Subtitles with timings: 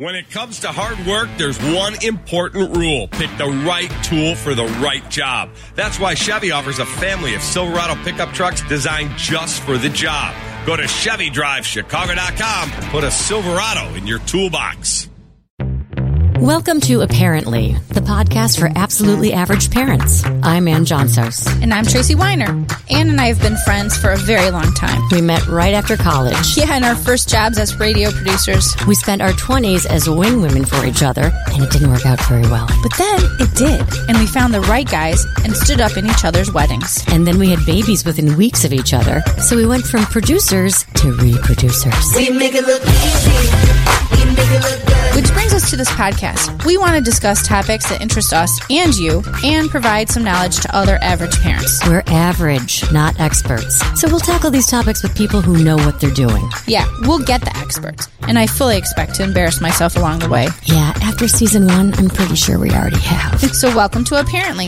[0.00, 3.06] When it comes to hard work, there's one important rule.
[3.08, 5.50] Pick the right tool for the right job.
[5.74, 10.34] That's why Chevy offers a family of Silverado pickup trucks designed just for the job.
[10.64, 15.09] Go to ChevyDriveChicago.com and put a Silverado in your toolbox.
[16.40, 20.24] Welcome to Apparently, the podcast for absolutely average parents.
[20.42, 21.46] I'm Anne Johnsos.
[21.62, 22.46] And I'm Tracy Weiner.
[22.88, 25.02] Anne and I have been friends for a very long time.
[25.12, 26.56] We met right after college.
[26.56, 28.74] Yeah, in our first jobs as radio producers.
[28.88, 32.20] We spent our 20s as wing women for each other, and it didn't work out
[32.24, 32.66] very well.
[32.82, 36.24] But then it did, and we found the right guys and stood up in each
[36.24, 37.04] other's weddings.
[37.08, 40.84] And then we had babies within weeks of each other, so we went from producers
[40.94, 42.16] to reproducers.
[42.16, 44.24] We make it look easy.
[44.24, 44.99] We make it look good.
[45.14, 46.64] Which brings us to this podcast.
[46.64, 50.74] We want to discuss topics that interest us and you and provide some knowledge to
[50.74, 51.86] other average parents.
[51.86, 53.78] We're average, not experts.
[54.00, 56.48] So we'll tackle these topics with people who know what they're doing.
[56.66, 60.46] Yeah, we'll get the experts, and I fully expect to embarrass myself along the way.
[60.64, 63.40] Yeah, after season one, I'm pretty sure we already have.
[63.60, 64.66] So, welcome to Apparently.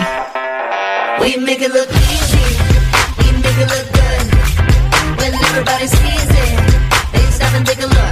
[1.21, 2.45] We make it look easy.
[3.19, 5.19] We make it look good.
[5.19, 8.12] When everybody sees it, they stop and take a look.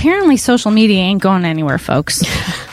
[0.00, 2.24] Apparently, social media ain't going anywhere, folks.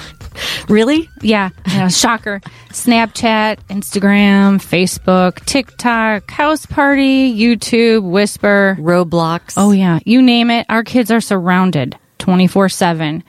[0.69, 1.09] Really?
[1.21, 2.41] Yeah, you know, shocker.
[2.69, 8.77] Snapchat, Instagram, Facebook, TikTok, Houseparty, YouTube, Whisper.
[8.79, 9.53] Roblox.
[9.57, 9.99] Oh, yeah.
[10.05, 10.65] You name it.
[10.69, 13.23] Our kids are surrounded 24 7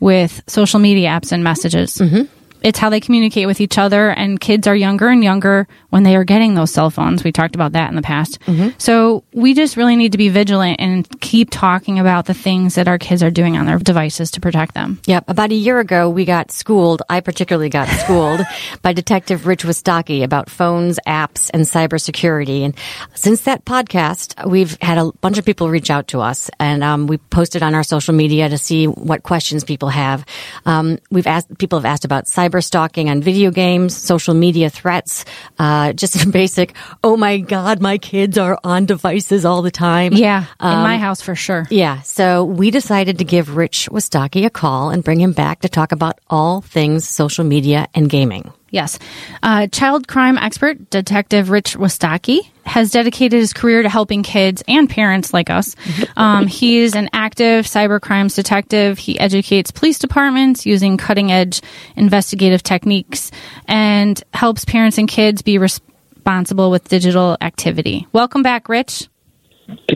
[0.00, 1.96] with social media apps and messages.
[1.96, 2.22] Mm-hmm.
[2.62, 6.16] It's how they communicate with each other, and kids are younger and younger when they
[6.16, 7.22] are getting those cell phones.
[7.22, 8.40] We talked about that in the past.
[8.78, 12.88] So we just really need to be vigilant and keep talking about the things that
[12.88, 14.98] our kids are doing on their devices to protect them.
[15.06, 15.26] Yep.
[15.28, 17.02] About a year ago, we got schooled.
[17.08, 18.40] I particularly got schooled
[18.82, 22.64] by Detective Rich Wistocki about phones, apps, and cybersecurity.
[22.64, 22.74] And
[23.14, 27.06] since that podcast, we've had a bunch of people reach out to us, and um,
[27.06, 30.26] we posted on our social media to see what questions people have.
[30.66, 35.24] Um, we've asked people have asked about cyber stalking on video games, social media threats,
[35.60, 36.74] uh, Uh, just basic.
[37.02, 40.14] Oh my God, my kids are on devices all the time.
[40.14, 41.66] Yeah, in um, my house for sure.
[41.70, 45.68] Yeah, so we decided to give Rich Wistocki a call and bring him back to
[45.68, 48.52] talk about all things social media and gaming.
[48.74, 48.98] Yes.
[49.40, 54.90] Uh, child crime expert, Detective Rich Wistocki, has dedicated his career to helping kids and
[54.90, 55.76] parents like us.
[56.16, 58.98] Um, he is an active cyber crimes detective.
[58.98, 61.60] He educates police departments using cutting edge
[61.94, 63.30] investigative techniques
[63.68, 68.08] and helps parents and kids be responsible with digital activity.
[68.12, 69.08] Welcome back, Rich.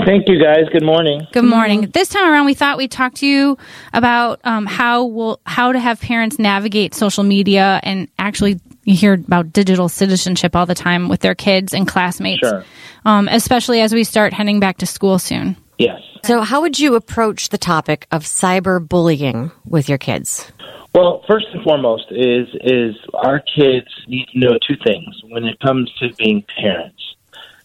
[0.06, 0.64] Thank you, guys.
[0.72, 1.26] Good morning.
[1.32, 1.90] Good morning.
[1.92, 3.58] This time around, we thought we'd talk to you
[3.92, 9.14] about um, how will how to have parents navigate social media and actually you hear
[9.14, 12.64] about digital citizenship all the time with their kids and classmates, Sure.
[13.04, 15.56] um, especially as we start heading back to school soon.
[15.78, 16.00] Yes.
[16.24, 20.50] So, how would you approach the topic of cyberbullying with your kids?
[20.94, 25.60] Well, first and foremost is is our kids need to know two things when it
[25.60, 27.00] comes to being parents.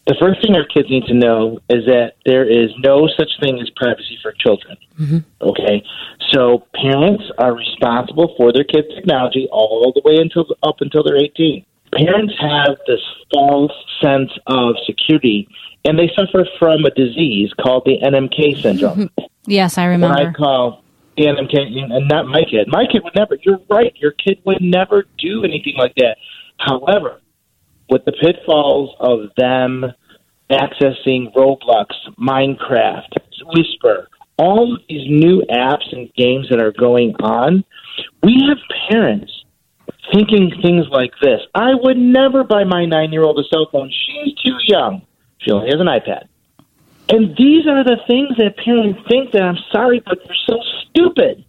[0.06, 3.59] The first thing our kids need to know is that there is no such thing
[3.62, 4.75] as privacy for children.
[5.00, 5.18] Mm-hmm.
[5.41, 5.84] Okay,
[6.31, 11.18] so parents are responsible for their kids' technology all the way until up until they're
[11.18, 11.66] eighteen.
[11.96, 13.00] Parents have this
[13.34, 13.72] false
[14.02, 15.47] sense of security,
[15.86, 19.08] and they suffer from a disease called the NMK syndrome.
[19.08, 19.24] Mm-hmm.
[19.46, 20.18] Yes, I remember.
[20.18, 20.28] what.
[20.28, 20.84] I call
[21.16, 22.68] the NMK, and not my kid.
[22.68, 23.38] My kid would never.
[23.41, 23.94] You're right.
[23.97, 26.18] Your kid would never do anything like that.
[26.58, 27.22] However,
[27.90, 29.86] with the pitfalls of them
[30.50, 31.88] accessing Roblox,
[32.20, 33.18] Minecraft,
[33.56, 34.08] Whisper,
[34.38, 37.64] all of these new apps and games that are going on,
[38.24, 38.58] we have
[38.90, 39.32] parents
[40.14, 41.42] thinking things like this.
[41.54, 43.92] I would never buy my nine year old a cell phone.
[43.92, 45.06] She's too young.
[45.40, 46.28] She only has an iPad.
[47.10, 51.46] And these are the things that parents think that I'm sorry, but they're so stupid.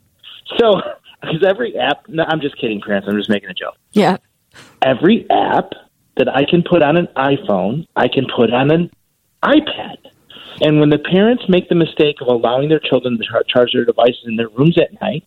[0.58, 0.80] So,
[1.20, 3.08] because every app, no, I'm just kidding, parents.
[3.08, 3.76] I'm just making a joke.
[3.92, 4.18] Yeah.
[4.82, 5.72] Every app
[6.16, 8.90] that I can put on an iPhone, I can put on an
[9.42, 9.96] iPad.
[10.60, 14.22] And when the parents make the mistake of allowing their children to charge their devices
[14.26, 15.26] in their rooms at night,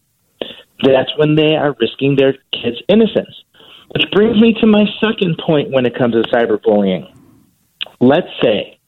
[0.83, 3.43] that's when they are risking their kids' innocence.
[3.89, 7.13] Which brings me to my second point when it comes to cyberbullying.
[7.99, 8.79] Let's say,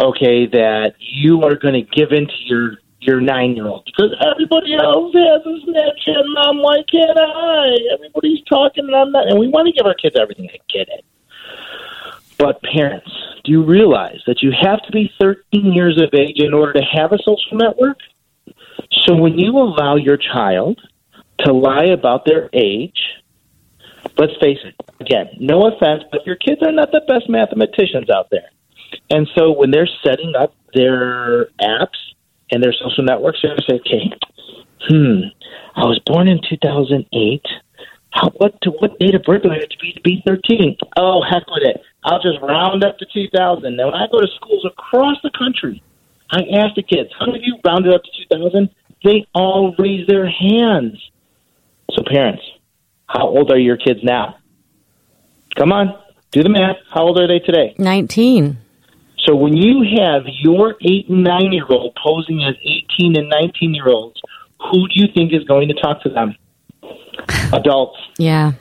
[0.00, 4.14] okay, that you are going to give in to your your nine year old because
[4.20, 6.58] everybody else has a Snapchat, mom.
[6.62, 7.76] Why can't I?
[7.94, 9.28] Everybody's talking, and I'm not.
[9.28, 10.48] And we want to give our kids everything.
[10.52, 11.04] I get it.
[12.38, 13.10] But parents,
[13.44, 16.82] do you realize that you have to be 13 years of age in order to
[16.82, 17.98] have a social network?
[19.06, 20.80] So when you allow your child
[21.40, 22.98] to lie about their age,
[24.18, 28.28] let's face it, again, no offense, but your kids are not the best mathematicians out
[28.30, 28.50] there.
[29.10, 31.96] And so when they're setting up their apps
[32.50, 34.12] and their social networks, to say, okay,
[34.88, 35.28] hmm,
[35.74, 37.42] I was born in 2008.
[38.10, 40.78] How, what to, what date of birth do I have to be to be 13?
[40.96, 41.80] Oh, heck with it.
[42.04, 43.76] I'll just round up to 2000.
[43.76, 45.82] Now, when I go to schools across the country,
[46.30, 48.70] I ask the kids, how many of you rounded up to 2000?
[49.04, 50.98] They all raise their hands.
[51.90, 52.42] So, parents,
[53.06, 54.36] how old are your kids now?
[55.56, 55.98] Come on,
[56.32, 56.76] do the math.
[56.92, 57.74] How old are they today?
[57.78, 58.58] 19.
[59.26, 63.74] So when you have your eight and nine year old posing as 18 and 19
[63.74, 64.20] year olds,
[64.60, 66.36] who do you think is going to talk to them?
[67.52, 67.98] Adults.
[68.18, 68.52] Yeah.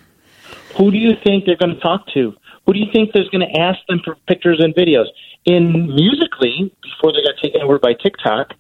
[0.78, 2.34] Who do you think they're going to talk to?
[2.66, 5.06] Who do you think there's going to ask them for pictures and videos?
[5.46, 8.54] In Musical.ly, before they got taken over by TikTok,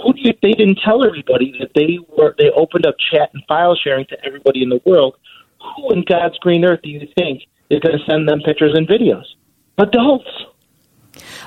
[0.00, 0.32] who do you?
[0.40, 2.34] They didn't tell everybody that they were.
[2.38, 5.16] They opened up chat and file sharing to everybody in the world.
[5.60, 8.86] Who in God's green earth do you think is going to send them pictures and
[8.86, 9.24] videos?
[9.76, 10.30] Adults.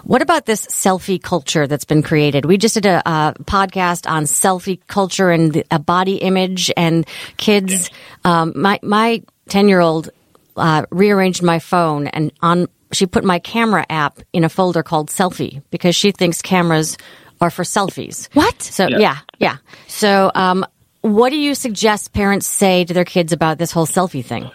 [0.03, 2.45] What about this selfie culture that's been created?
[2.45, 7.07] We just did a, uh podcast on selfie culture and the, a body image and
[7.37, 7.89] kids.
[8.23, 10.09] Um, my my ten year old
[10.57, 15.09] uh, rearranged my phone and on she put my camera app in a folder called
[15.09, 16.97] selfie because she thinks cameras
[17.39, 18.27] are for selfies.
[18.33, 18.61] What?
[18.61, 18.97] So Yeah.
[18.99, 19.57] yeah, yeah.
[19.87, 20.65] So um,
[21.01, 24.49] what do you suggest parents say to their kids about this whole selfie thing?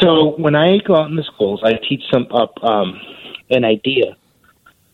[0.00, 3.00] So when I go out in the schools, I teach them up um,
[3.50, 4.16] an idea,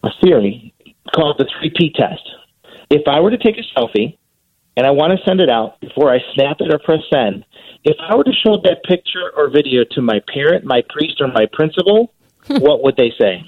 [0.03, 0.75] a theory
[1.15, 2.23] called the three P test.
[2.91, 4.17] If I were to take a selfie
[4.77, 7.45] and I want to send it out before I snap it or press send,
[7.85, 11.29] if I were to show that picture or video to my parent, my priest, or
[11.29, 12.13] my principal,
[12.47, 13.43] what would they say?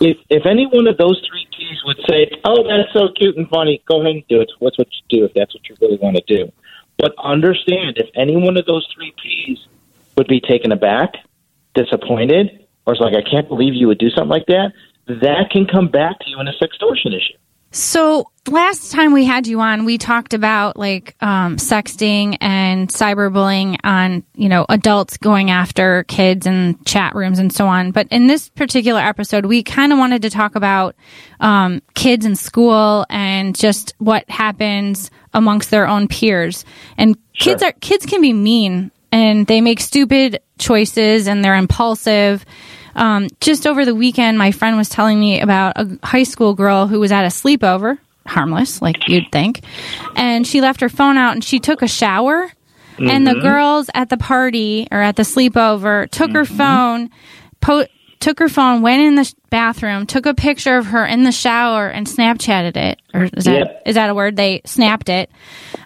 [0.00, 3.48] If if any one of those three P's would say, "Oh, that's so cute and
[3.48, 4.50] funny," go ahead and do it.
[4.58, 6.52] What's what you do if that's what you really want to do.
[6.98, 9.58] But understand, if any one of those three P's
[10.16, 11.14] would be taken aback,
[11.74, 14.72] disappointed, or it's like, I can't believe you would do something like that,
[15.08, 17.36] that can come back to you in a sextortion issue.
[17.70, 23.76] So last time we had you on, we talked about like um, sexting and cyberbullying
[23.84, 27.90] on you know adults going after kids in chat rooms and so on.
[27.90, 30.96] But in this particular episode, we kind of wanted to talk about
[31.40, 36.64] um, kids in school and just what happens amongst their own peers.
[36.96, 42.44] And kids are kids can be mean and they make stupid choices and they're impulsive.
[42.98, 46.86] Um, just over the weekend, my friend was telling me about a high school girl
[46.88, 49.60] who was at a sleepover, harmless, like you'd think,
[50.16, 52.50] and she left her phone out and she took a shower.
[53.00, 57.10] And the girls at the party or at the sleepover took her phone,
[57.60, 57.86] po-
[58.18, 61.30] took her phone, went in the sh- bathroom, took a picture of her in the
[61.30, 63.00] shower, and Snapchatted it.
[63.14, 63.82] Or is that Yep.
[63.86, 64.34] is that a word?
[64.34, 65.30] They snapped it.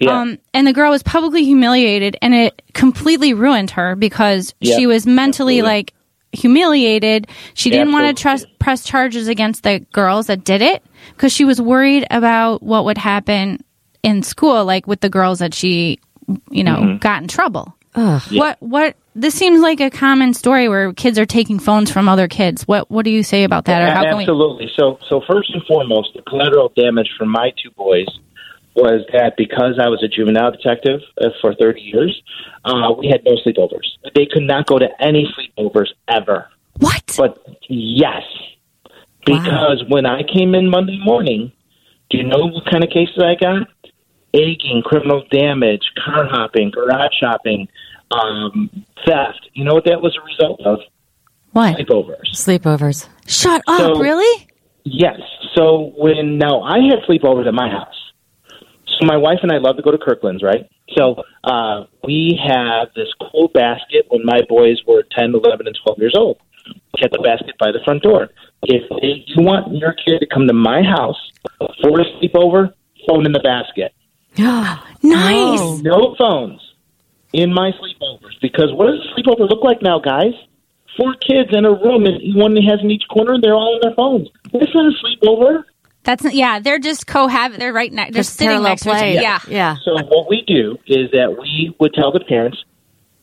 [0.09, 4.79] Um, and the girl was publicly humiliated, and it completely ruined her because Yep.
[4.79, 5.63] she was mentally Absolutely.
[5.77, 5.93] like
[6.33, 7.27] humiliated.
[7.55, 11.45] She didn't want to trust press charges against the girls that did it because she
[11.45, 13.63] was worried about what would happen
[14.03, 16.01] in school, like with the girls that she,
[16.51, 16.97] you know, Mm-hmm.
[16.99, 17.77] got in trouble.
[17.95, 22.27] What what this seems like a common story where kids are taking phones from other
[22.29, 22.67] kids.
[22.67, 24.23] What what do you say about that, or how can we?
[24.23, 24.71] Absolutely.
[24.75, 28.07] So, so first and foremost, the collateral damage from my two boys
[28.75, 32.23] was that because I was a juvenile detective uh, for 30 years,
[32.65, 33.87] uh, we had no sleepovers.
[34.15, 36.49] They could not go to any sleepovers ever.
[36.79, 37.15] What?
[37.17, 37.39] But
[37.69, 38.23] yes,
[39.27, 41.53] because when I came in Monday morning,
[42.11, 43.69] do you know what kind of cases I got?
[44.35, 47.69] Egging, criminal damage, car hopping, garage shopping,
[48.11, 48.71] um,
[49.07, 49.49] theft.
[49.53, 50.79] You know what that was a result of?
[51.53, 51.77] What?
[51.77, 52.33] Sleepovers.
[52.35, 53.09] Sleepovers.
[53.27, 53.79] Shut up!
[53.79, 54.49] So- really?
[54.85, 55.21] Yes.
[55.55, 57.95] So when now I had sleepovers at my house.
[59.03, 60.71] So my wife and I love to go to Kirkland's, right?
[60.97, 65.99] So uh, we have this cool basket when my boys were 10, 11, and 12
[65.99, 66.39] years old.
[66.67, 68.29] We had the basket by the front door.
[68.63, 71.19] If they, you want your kid to come to my house
[71.83, 72.75] for a sleepover,
[73.09, 73.93] phone in the basket.
[75.03, 75.83] Nice.
[75.83, 76.61] No phones
[77.33, 80.33] in my sleepovers because what does a sleepover look like now, guys?
[80.97, 83.81] Four kids in a room and one has in each corner and they're all on
[83.83, 84.29] their phones.
[84.53, 85.65] That's not a sleepover.
[86.05, 86.59] That's yeah.
[86.59, 87.59] They're just cohabit.
[87.59, 88.13] They're right next.
[88.13, 89.07] They're Just sitting parallel next to each other.
[89.09, 89.39] Yeah.
[89.49, 89.77] Yeah.
[89.85, 92.63] So what we do is that we would tell the parents,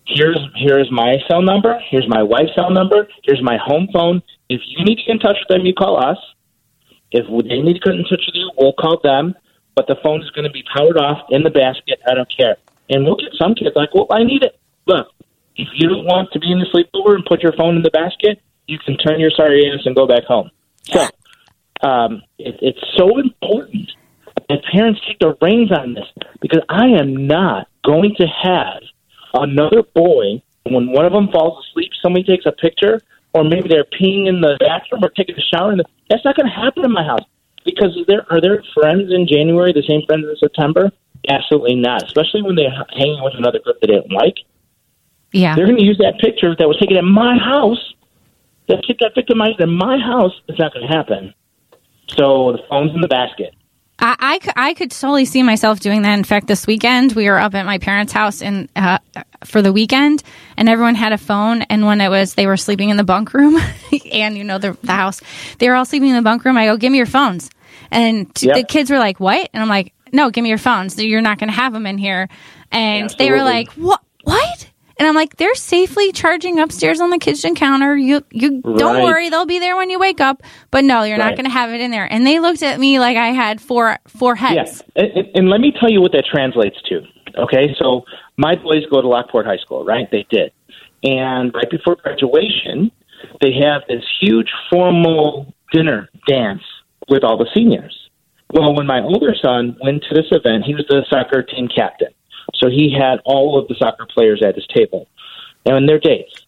[0.08, 4.22] here's here's my cell number, here's my wife's cell number, here's my home phone.
[4.50, 6.18] If you need to get in touch with them, you call us.
[7.12, 9.36] If they need to get in touch with you, we'll call them.
[9.76, 12.00] But the phone is going to be powered off in the basket.
[12.08, 12.58] I don't care.
[12.90, 14.60] And we'll get some kids like, well, I need it.
[14.88, 15.08] Look,
[15.56, 17.92] if you don't want to be in the sleepover and put your phone in the
[17.92, 20.50] basket, you can turn your sorry ass and go back home.
[20.84, 21.08] So
[21.82, 23.92] um, it, it's so important
[24.50, 26.06] that parents take the reins on this
[26.42, 28.82] because I am not going to have
[29.34, 33.02] another boy when one of them falls asleep, somebody takes a picture,
[33.34, 35.76] or maybe they're peeing in the bathroom or taking a shower.
[35.76, 37.26] The, that's not going to happen in my house
[37.66, 40.92] because there are there friends in January the same friends in September?
[41.30, 42.04] Absolutely not.
[42.04, 44.36] Especially when they're hanging with another group that they don't like.
[45.32, 45.56] Yeah.
[45.56, 47.94] They're going to use that picture that was taken at my house.
[48.68, 50.34] That kid got victimized in my house.
[50.48, 51.34] It's not going to happen.
[52.18, 53.54] So the phone's in the basket.
[54.02, 56.14] I I could totally see myself doing that.
[56.18, 59.00] In fact, this weekend we were up at my parents' house and uh,
[59.44, 60.24] for the weekend,
[60.56, 61.64] and everyone had a phone.
[61.64, 63.58] And when it was they were sleeping in the bunk room,
[64.14, 65.22] and you know the the house,
[65.58, 66.58] they were all sleeping in the bunk room.
[66.58, 67.50] I go, "Give me your phones,"
[67.92, 68.56] and t- Yep.
[68.56, 70.98] the kids were like, "What?" And I'm like, "No, give me your phones.
[70.98, 72.30] You're not going to have them in here."
[72.72, 74.00] And they were like, "What?
[74.24, 74.69] What?"
[75.00, 77.96] And I'm like, they're safely charging upstairs on the kitchen counter.
[77.96, 80.44] You, you don't worry, they'll be there when you wake up.
[80.72, 82.06] But no, you're not going to have it in there.
[82.12, 84.56] And they looked at me like I had four four heads.
[84.56, 87.02] Yes, and, and- and let me tell you what that translates to.
[87.38, 88.04] Okay, so
[88.38, 90.10] my boys go to Lockport High School, right?
[90.12, 90.52] They did,
[91.04, 92.92] and right before graduation,
[93.42, 96.64] they have this huge formal dinner dance
[97.08, 97.96] with all the seniors.
[98.52, 102.10] Well, when my older son went to this event, he was the soccer team captain,
[102.54, 105.08] so he had all of the soccer players at his table
[105.66, 106.46] and their dates.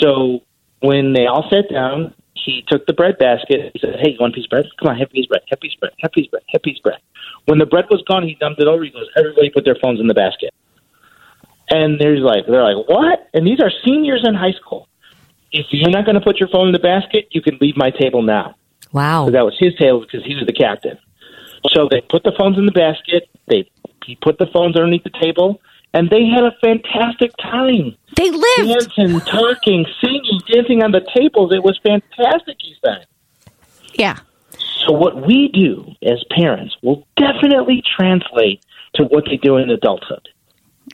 [0.00, 0.42] So
[0.80, 3.70] when they all sat down, he took the bread basket.
[3.72, 4.66] He said, "Hey, you want a piece of bread?
[4.78, 5.42] Come on, have a piece of bread.
[5.48, 5.92] Have a piece of bread.
[6.00, 6.42] Have a piece of bread.
[6.48, 6.98] Have a piece of bread."
[7.46, 8.82] When the bread was gone, he dumped it over.
[8.82, 10.52] He goes, "Everybody put their phones in the basket."
[11.70, 14.88] And there's like, they're like, "What?" And these are seniors in high school.
[15.52, 17.90] If you're not going to put your phone in the basket, you can leave my
[17.90, 18.56] table now.
[18.92, 19.26] Wow.
[19.26, 20.98] So that was his table because he was the captain.
[21.68, 23.28] So they put the phones in the basket.
[23.46, 23.70] They
[24.06, 25.60] he put the phones underneath the table,
[25.94, 28.94] and they had a fantastic time They lived.
[28.96, 31.52] dancing, talking, singing, dancing on the tables.
[31.52, 33.06] It was fantastic, he said.
[33.94, 34.18] Yeah.
[34.86, 40.28] So what we do as parents will definitely translate to what they do in adulthood.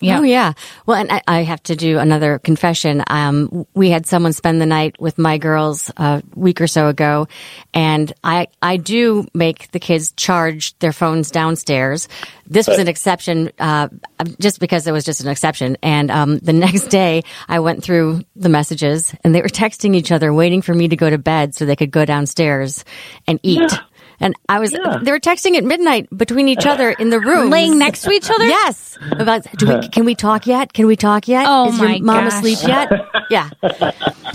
[0.00, 0.20] Yeah.
[0.20, 0.52] Oh yeah.
[0.86, 3.02] Well, and I, I have to do another confession.
[3.06, 7.28] Um, we had someone spend the night with my girls a week or so ago,
[7.74, 12.08] and I I do make the kids charge their phones downstairs.
[12.46, 13.88] This was an exception, uh,
[14.40, 15.76] just because it was just an exception.
[15.82, 20.12] And um, the next day, I went through the messages, and they were texting each
[20.12, 22.84] other, waiting for me to go to bed so they could go downstairs
[23.26, 23.60] and eat.
[23.70, 23.78] Yeah.
[24.20, 24.98] And I was, Yeah.
[25.02, 27.50] they were texting at midnight between each other in the room.
[27.58, 28.46] Laying next to each other?
[28.46, 28.98] Yes.
[29.12, 30.72] About, do we, can we talk yet?
[30.72, 31.46] Can we talk yet?
[31.48, 32.34] Oh, Is your mom gosh.
[32.34, 32.90] asleep yet?
[33.30, 33.50] yeah.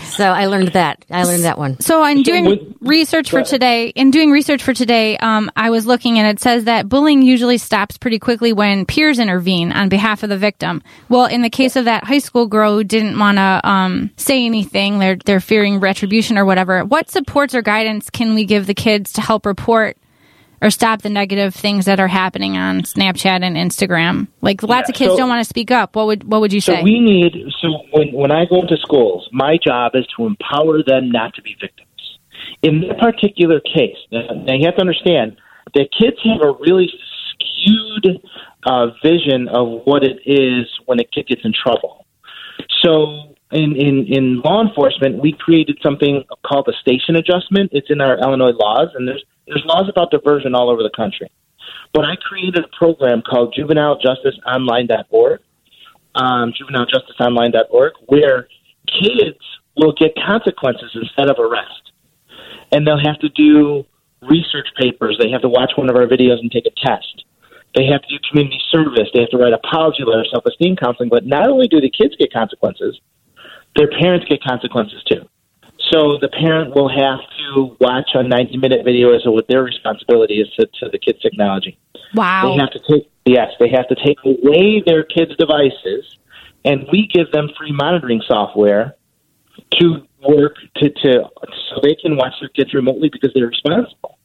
[0.03, 1.03] So I learned that.
[1.09, 1.79] I learned that one.
[1.79, 6.19] So in doing research for today, in doing research for today, um, I was looking
[6.19, 10.29] and it says that bullying usually stops pretty quickly when peers intervene on behalf of
[10.29, 10.83] the victim.
[11.09, 14.45] Well, in the case of that high school girl who didn't want to um, say
[14.45, 16.83] anything, they're they're fearing retribution or whatever.
[16.85, 19.97] What supports or guidance can we give the kids to help report?
[20.63, 24.27] Or stop the negative things that are happening on Snapchat and Instagram.
[24.41, 25.95] Like lots Yeah, of kids so- don't want to speak up.
[25.97, 26.81] What would what would you So say?
[26.83, 31.11] we need so when when I go into schools, my job is to empower them
[31.11, 31.89] not to be victims.
[32.61, 35.35] In that particular case, now now you have to understand
[35.75, 36.89] that kids have a really
[37.29, 38.21] skewed
[38.65, 42.05] uh, vision of what it is when a kid gets in trouble.
[42.83, 47.69] So in, in, in law enforcement, we created something called the station adjustment.
[47.73, 51.29] It's in our Illinois laws, and there's there's laws about diversion all over the country.
[51.93, 55.39] But I created a program called JuvenileJusticeOnline.org,
[56.15, 58.47] um, JuvenileJusticeOnline.org, where
[58.87, 59.39] kids
[59.77, 61.91] will get consequences instead of arrest,
[62.71, 63.85] and they'll have to do
[64.21, 65.17] research papers.
[65.21, 67.25] They have to watch one of our videos and take a test.
[67.75, 69.09] They have to do community service.
[69.13, 71.09] They have to write apology letter, self esteem counseling.
[71.09, 72.99] But not only do the kids get consequences,
[73.75, 75.27] their parents get consequences too.
[75.93, 79.61] So the parent will have to watch a 90 minute video as to what their
[79.61, 81.77] responsibility is to, to the kids' technology.
[82.15, 82.49] wow.
[82.49, 86.17] They have to take yes, they have to take away their kids' devices,
[86.65, 88.95] and we give them free monitoring software
[89.79, 91.29] to work to, to
[91.69, 94.17] so they can watch their kids remotely because they're responsible.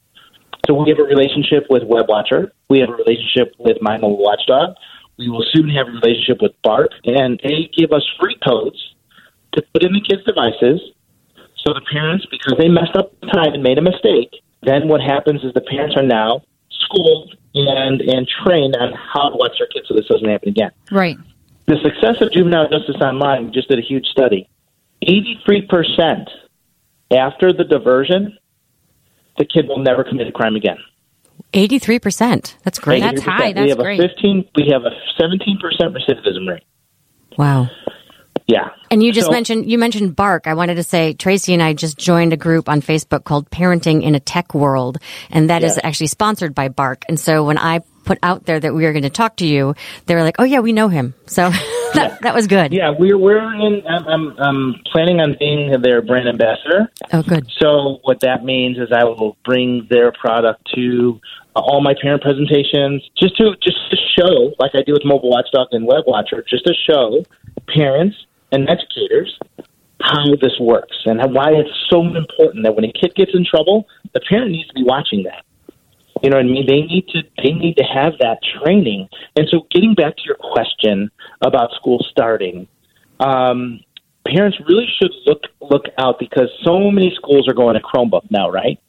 [0.65, 2.49] So we have a relationship with WebWatcher.
[2.69, 4.75] We have a relationship with My Mobile Watchdog.
[5.17, 8.77] We will soon have a relationship with Bark, and they give us free codes
[9.53, 10.81] to put in the kids' devices.
[11.65, 14.31] So the parents, because they messed up the time and made a mistake,
[14.63, 19.35] then what happens is the parents are now schooled and and trained on how to
[19.35, 20.71] watch their kids so this doesn't happen again.
[20.91, 21.17] right.
[21.67, 24.49] The success of juvenile justice online we just did a huge study.
[25.01, 26.29] Eighty three percent
[27.11, 28.37] after the diversion,
[29.37, 30.77] the kid will never commit a crime again.
[31.53, 32.55] 83%.
[32.63, 33.01] That's great.
[33.01, 33.25] That's 83%.
[33.25, 33.63] high.
[33.63, 33.99] we have great.
[33.99, 34.47] a fifteen.
[34.55, 36.63] We have a seventeen percent recidivism rate.
[37.37, 37.69] Wow.
[38.89, 38.93] Yeah.
[38.95, 40.47] And you just So- mentioned you mentioned Bark.
[40.47, 44.03] I wanted to say Tracy and I just joined a group on Facebook called Parenting
[44.03, 44.97] in a Tech World,
[45.31, 45.87] and that is Yeah.
[45.87, 47.03] actually sponsored by Bark.
[47.07, 49.75] And so when I put out there that we were going to talk to you,
[50.07, 51.49] they were like, "Oh yeah, we know him." So
[51.93, 52.73] that that was good.
[52.73, 53.83] Yeah, we're we're in.
[53.87, 56.89] I'm, I'm, I'm planning on being their brand ambassador.
[57.13, 57.47] Oh, good.
[57.59, 61.19] So what that means is I will bring their product to
[61.55, 65.67] all my parent presentations, just to just to show, like I do with Mobile Watchdog
[65.71, 67.23] and WebWatcher, just to show
[67.67, 68.15] parents
[68.51, 69.37] and educators
[70.01, 73.85] how this works and why it's so important that when a kid gets in trouble,
[74.13, 75.43] the parent needs to be watching that.
[76.23, 76.65] You know what I mean?
[76.67, 79.07] They need to they need to have that training.
[79.37, 81.09] And so, getting back to your question
[81.41, 82.67] about school starting,
[83.21, 83.79] um,
[84.25, 88.49] parents really should look look out because so many schools are going to Chromebook now,
[88.49, 88.79] right?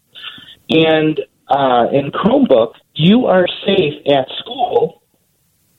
[0.71, 5.03] And uh, in Chromebook, you are safe at school,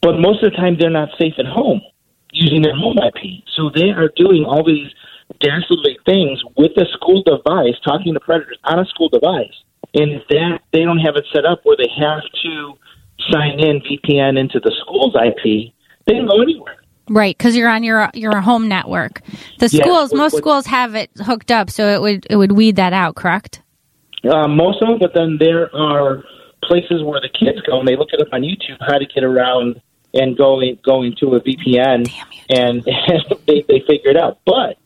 [0.01, 1.81] but most of the time they're not safe at home
[2.31, 3.43] using their home IP.
[3.55, 4.89] So they are doing all these
[5.39, 9.53] dastardly things with a school device, talking to predators on a school device.
[9.93, 12.73] And that they don't have it set up where they have to
[13.29, 15.73] sign in VPN into the school's IP,
[16.05, 16.77] they can go anywhere.
[17.09, 19.21] Right, because you're on your your home network.
[19.59, 22.93] The schools, most schools have it hooked up, so it would it would weed that
[22.93, 23.15] out.
[23.15, 23.61] Correct?
[24.23, 26.23] Uh, most of them, but then there are
[26.63, 29.23] places where the kids go and they look it up on YouTube how to get
[29.23, 29.81] around
[30.13, 32.11] and going going to a VPN,
[32.49, 32.83] and,
[33.47, 34.39] they they figure it out.
[34.45, 34.77] But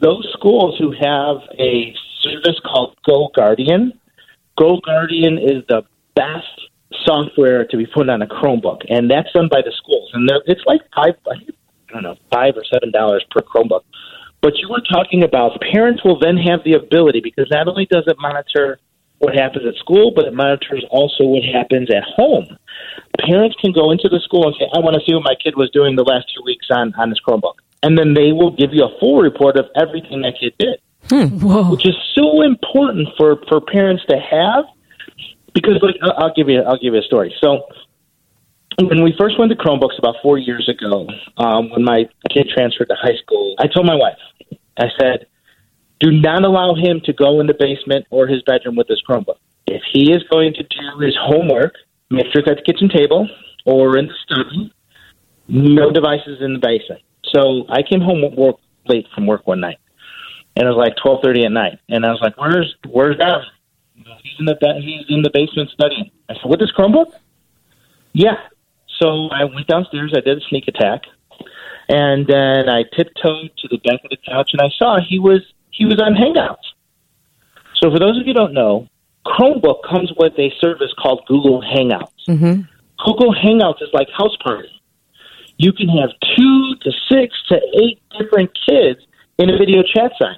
[0.00, 3.92] those schools who have a service called GoGuardian,
[4.58, 5.82] Go Guardian is the
[6.14, 6.46] best
[7.04, 10.62] software to be put on a Chromebook, and that's done by the schools, and it's
[10.66, 13.82] like five, I don't know, five or seven dollars per Chromebook.
[14.40, 18.04] But you were talking about parents will then have the ability because not only does
[18.06, 18.78] it monitor
[19.18, 22.46] what happens at school, but it monitors also what happens at home.
[23.20, 25.56] Parents can go into the school and say, I want to see what my kid
[25.56, 27.54] was doing the last two weeks on, on this Chromebook.
[27.82, 30.80] And then they will give you a full report of everything that kid did,
[31.40, 31.70] Whoa!
[31.70, 34.64] which is so important for, for parents to have.
[35.52, 37.32] Because, like, I'll, I'll give you, I'll give you a story.
[37.40, 37.66] So,
[38.80, 41.06] when we first went to Chromebooks about four years ago,
[41.36, 44.18] um, when my kid transferred to high school, I told my wife,
[44.78, 45.26] I said,
[46.04, 49.38] do not allow him to go in the basement or his bedroom with his Chromebook.
[49.66, 51.74] If he is going to do his homework,
[52.10, 53.28] make sure it's at the kitchen table
[53.64, 54.72] or in the study.
[55.48, 57.00] No devices in the basement.
[57.34, 59.78] So I came home work late from work one night,
[60.56, 63.42] and it was like twelve thirty at night, and I was like, "Where's Where's Gavin?
[63.94, 67.12] He's in the he's in the basement studying." I said, "With his Chromebook?"
[68.12, 68.36] Yeah.
[69.00, 70.12] So I went downstairs.
[70.16, 71.02] I did a sneak attack,
[71.88, 75.42] and then I tiptoed to the back of the couch, and I saw he was
[75.74, 76.66] he was on Hangouts.
[77.80, 78.88] So for those of you who don't know,
[79.26, 82.24] Chromebook comes with a service called Google Hangouts.
[82.26, 82.62] hmm
[83.04, 84.70] Google Hangouts is like Houseparty.
[85.58, 89.00] You can have two to six to eight different kids
[89.38, 90.36] in a video chat site.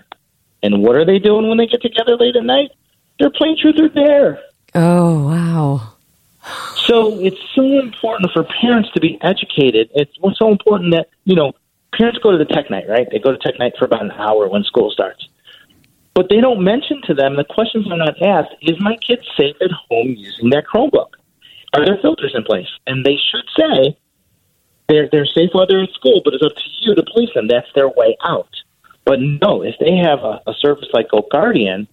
[0.63, 2.71] And what are they doing when they get together late at night?
[3.19, 4.41] They're playing truth or dare.
[4.75, 5.93] Oh wow.
[6.87, 9.91] So it's so important for parents to be educated.
[9.95, 11.53] It's what's so important that, you know,
[11.97, 13.07] parents go to the tech night, right?
[13.11, 15.29] They go to tech night for about an hour when school starts.
[16.15, 19.57] But they don't mention to them, the questions are not asked, is my kid safe
[19.61, 21.11] at home using that Chromebook?
[21.75, 22.69] Are there filters in place?
[22.87, 23.99] And they should say
[24.89, 27.49] they're, they're safe while they're at school, but it's up to you to police them.
[27.49, 28.49] That's their way out.
[29.05, 31.87] But no, if they have a, a service like GoGuardian,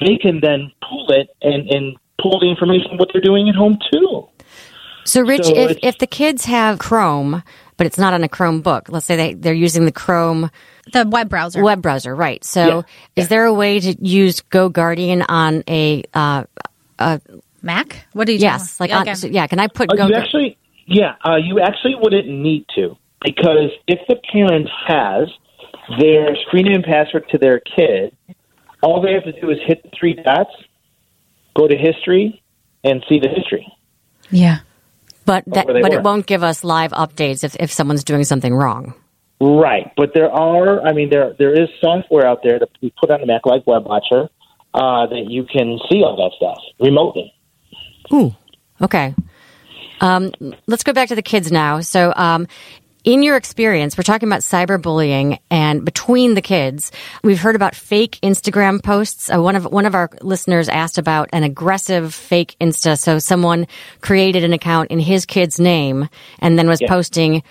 [0.00, 3.54] they can then pull it and, and pull the information on what they're doing at
[3.54, 4.28] home too.
[5.04, 7.42] So, Rich, So if, if the kids have Chrome,
[7.76, 10.50] but it's not on a Chromebook, let's say they, they're using the Chrome
[10.92, 11.62] The web browser.
[11.62, 12.42] web browser, right?
[12.44, 12.84] So,
[13.16, 16.44] Yeah, is there a way to use GoGuardian on a, uh,
[17.64, 18.06] Mac.
[18.12, 18.38] What do you?
[18.38, 21.60] yes, like, on, so, yeah, can I put Uh, Go you actually, yeah, uh, you
[21.60, 25.28] actually wouldn't need to because if the parent has
[25.98, 28.14] their screen name and password to their kid,
[28.82, 30.50] all they have to do is hit the three dots,
[31.56, 32.42] go to history,
[32.84, 33.66] and see the history.
[34.30, 34.58] yeah.
[35.26, 35.98] But that, but were.
[35.98, 38.94] it won't give us live updates if, if someone's doing something wrong.
[39.40, 43.10] Right, but there are, I mean, there there is software out there that we put
[43.10, 44.28] on the Mac like WebWatcher
[44.74, 47.32] uh, that you can see all that stuff remotely.
[48.12, 48.34] Ooh,
[48.80, 49.14] okay.
[50.00, 50.32] Um,
[50.66, 51.80] let's go back to the kids now.
[51.80, 52.46] So, um,
[53.04, 56.90] in your experience, we're talking about cyberbullying, and between the kids,
[57.22, 59.30] we've heard about fake Instagram posts.
[59.30, 62.98] Uh, one of one of our listeners asked about an aggressive fake Insta.
[62.98, 63.66] So, someone
[64.00, 66.88] created an account in his kid's name and then was Yeah.
[66.88, 67.42] posting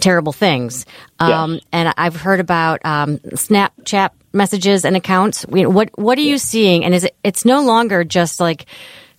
[0.00, 0.86] terrible things.
[1.18, 1.62] Um, Yes.
[1.72, 5.42] And I've heard about um, Snapchat messages and accounts.
[5.42, 6.84] What what are you seeing?
[6.84, 7.14] And is it?
[7.22, 8.66] It's no longer just like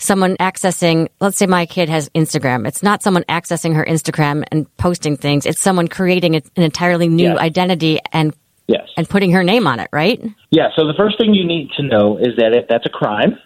[0.02, 1.08] someone accessing.
[1.20, 2.68] Let's say my kid has Instagram.
[2.68, 5.46] It's not someone accessing her Instagram and posting things.
[5.46, 7.38] It's someone creating an entirely new Yes.
[7.38, 8.34] identity and
[8.68, 8.88] Yes.
[8.98, 9.90] and putting her name on it.
[9.92, 10.22] Right?
[10.50, 13.38] Yeah, so the first thing you need to know is that if that's a crime,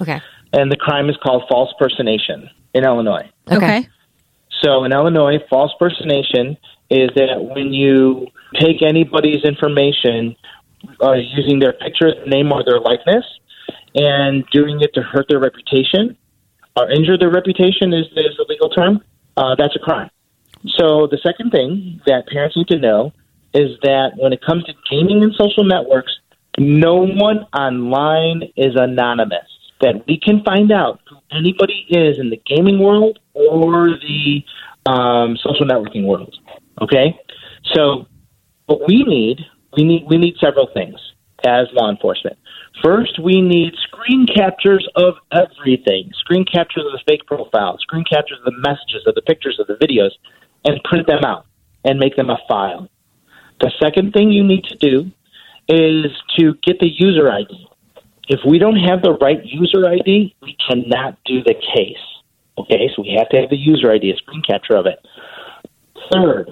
[0.00, 0.20] Okay.
[0.52, 3.28] and the crime is called false personation in Illinois.
[3.50, 3.86] Okay.
[4.62, 6.56] So in Illinois, false personation
[6.90, 10.36] is that when you take anybody's information
[11.02, 13.24] uh, using their picture, name, or their likeness,
[13.94, 16.16] and doing it to hurt their reputation
[16.76, 19.02] or injure their reputation is, is the legal term.
[19.36, 20.10] Uh, that's a crime.
[20.76, 23.12] So the second thing that parents need to know
[23.52, 26.12] is that when it comes to gaming and social networks,
[26.58, 29.46] no one online is anonymous.
[29.80, 34.44] That we can find out who anybody is in the gaming world or the
[34.86, 36.34] um, social networking world.
[36.80, 37.18] Okay,
[37.72, 38.06] so
[38.66, 39.40] what we need,
[39.76, 40.96] we need, we need several things
[41.46, 42.38] as law enforcement.
[42.82, 46.10] First, we need screen captures of everything.
[46.18, 49.66] Screen captures of the fake profile, screen captures of the messages, of the pictures, of
[49.66, 50.10] the videos,
[50.64, 51.46] and print them out
[51.84, 52.88] and make them a file.
[53.60, 55.10] The second thing you need to do
[55.68, 57.68] is to get the user ID.
[58.28, 61.96] If we don't have the right user ID, we cannot do the case.
[62.58, 64.98] Okay, so we have to have the user ID, a screen capture of it.
[66.12, 66.50] Third,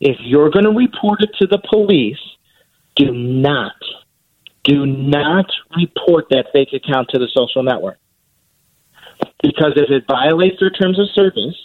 [0.00, 2.18] if you're going to report it to the police,
[2.96, 3.72] do not,
[4.64, 5.46] do not
[5.76, 7.98] report that fake account to the social network.
[9.42, 11.56] Because if it violates their terms of service,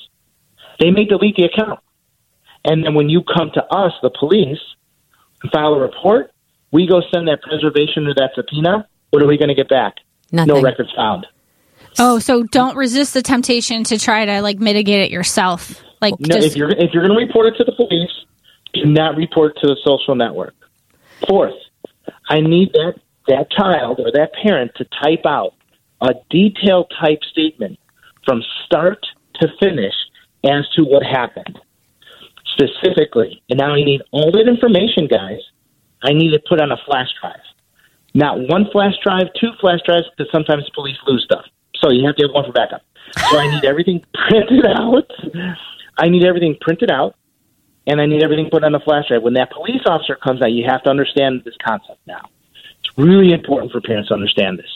[0.79, 1.79] they may delete the account.
[2.65, 4.59] And then when you come to us, the police,
[5.41, 6.31] and file a report,
[6.71, 8.87] we go send that preservation or that subpoena.
[9.11, 9.95] What are we going to get back?
[10.31, 10.55] Nothing.
[10.55, 11.25] No records found.
[11.97, 15.81] Oh, so don't resist the temptation to try to like mitigate it yourself.
[16.01, 18.11] Like No, just if you're if you're going to report it to the police,
[18.73, 20.53] do not report it to the social network.
[21.27, 21.55] Fourth,
[22.29, 22.95] I need that
[23.27, 25.53] that child or that parent to type out
[26.01, 27.77] a detailed type statement
[28.25, 29.93] from start to finish
[30.43, 31.59] as to what happened
[32.53, 33.41] specifically.
[33.49, 35.39] And now I need all that information, guys.
[36.03, 37.41] I need it put on a flash drive.
[38.13, 41.45] Not one flash drive, two flash drives, because sometimes police lose stuff.
[41.75, 42.81] So you have to have one for backup.
[43.29, 45.11] So I need everything printed out.
[45.97, 47.15] I need everything printed out,
[47.87, 49.23] and I need everything put on a flash drive.
[49.23, 52.29] When that police officer comes out, you have to understand this concept now.
[52.79, 54.71] It's really important for parents to understand this.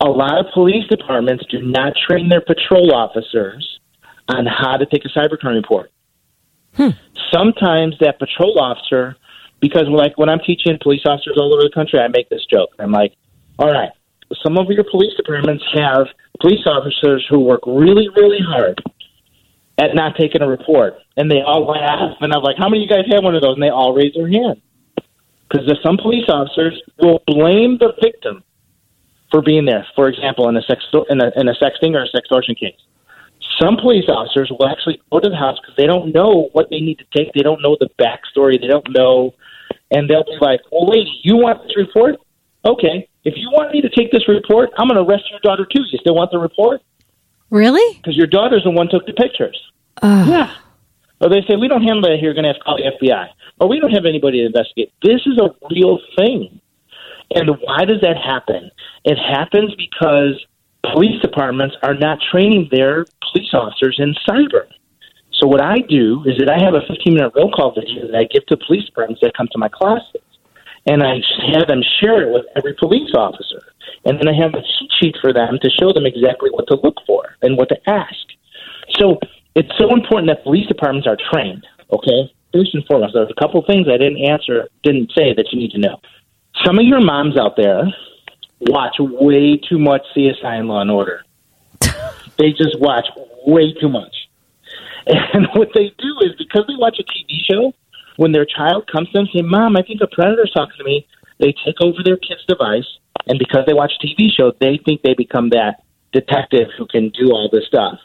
[0.00, 3.80] A lot of police departments do not train their patrol officers
[4.28, 5.90] on how to take a cybercrime report.
[6.74, 6.90] Hmm.
[7.32, 9.16] Sometimes that patrol officer,
[9.60, 12.70] because like when I'm teaching police officers all over the country, I make this joke.
[12.78, 13.14] I'm like,
[13.58, 13.90] all right,
[14.42, 16.06] some of your police departments have
[16.40, 18.80] police officers who work really, really hard
[19.78, 22.16] at not taking a report, and they all laugh.
[22.20, 23.54] And I'm like, how many of you guys have one of those?
[23.54, 24.62] And they all raise their hand
[25.50, 28.44] because there's some police officers will blame the victim
[29.30, 29.84] for being there.
[29.96, 32.78] For example, in a sex in a, in a sexting or a sextortion case,
[33.60, 36.80] some police officers will actually go to the house because they don't know what they
[36.80, 37.34] need to take.
[37.34, 38.60] They don't know the backstory.
[38.60, 39.34] They don't know,
[39.90, 42.16] and they'll be like, "Well, lady, you want this report?
[42.64, 45.66] Okay, if you want me to take this report, I'm going to arrest your daughter
[45.66, 45.82] too.
[45.90, 46.80] You still want the report?
[47.50, 47.96] really?
[47.96, 49.58] Because your daughter's the one who took the pictures."
[50.00, 50.54] Yeah.
[51.20, 53.28] Or they say, we don't handle it here, going to have to call the FBI.
[53.60, 54.92] Or we don't have anybody to investigate.
[55.02, 56.60] This is a real thing.
[57.34, 58.70] And why does that happen?
[59.04, 60.40] It happens because
[60.92, 64.66] police departments are not training their police officers in cyber.
[65.32, 68.16] So what I do is that I have a 15 minute roll call video that
[68.16, 70.22] I give to police departments that come to my classes.
[70.86, 71.20] And I
[71.52, 73.60] have them share it with every police officer.
[74.04, 76.78] And then I have a cheat sheet for them to show them exactly what to
[76.82, 78.24] look for and what to ask.
[78.98, 79.18] So
[79.54, 81.66] it's so important that police departments are trained.
[81.92, 85.58] Okay, first and foremost, there's a couple things I didn't answer, didn't say that you
[85.58, 86.00] need to know.
[86.64, 87.84] Some of your moms out there
[88.60, 91.22] watch way too much CSI and Law and Order.
[92.38, 93.06] they just watch
[93.46, 94.14] way too much.
[95.06, 97.72] And what they do is because they watch a TV show,
[98.16, 100.84] when their child comes to them and say, "Mom, I think a predator's talking to
[100.84, 101.06] me,"
[101.38, 102.86] they take over their kid's device,
[103.26, 105.82] and because they watch a TV show, they think they become that
[106.12, 107.98] detective who can do all this stuff.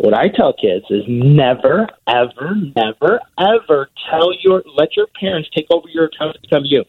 [0.00, 5.66] What I tell kids is never, ever, never, ever tell your let your parents take
[5.70, 6.86] over your account to become you,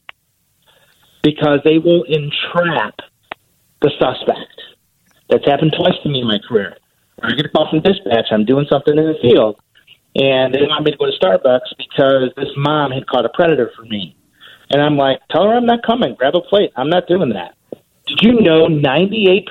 [1.21, 2.95] because they will entrap
[3.81, 4.55] the suspect.
[5.29, 6.77] That's happened twice to me in my career.
[7.21, 8.27] I get a call from dispatch.
[8.31, 9.59] I'm doing something in the field,
[10.15, 13.73] and they want me to go to Starbucks because this mom had caught a predator
[13.75, 14.15] for me.
[14.69, 16.15] And I'm like, tell her I'm not coming.
[16.15, 16.71] Grab a plate.
[16.77, 17.55] I'm not doing that.
[18.07, 19.43] Did you know 98%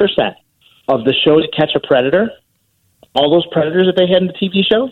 [0.89, 2.31] of the show to catch a predator,
[3.15, 4.91] all those predators that they had in the TV show,